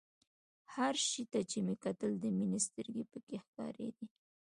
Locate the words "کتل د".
1.83-2.25